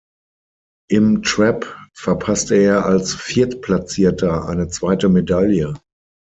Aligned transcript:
Im 0.89 1.21
Trap 1.21 1.77
verpasste 1.93 2.55
er 2.55 2.85
als 2.87 3.13
Viertplatzierter 3.13 4.47
eine 4.49 4.67
zweite 4.67 5.09
Medaille. 5.09 5.75